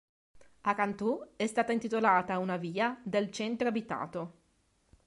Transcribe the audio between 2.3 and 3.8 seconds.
una via del centro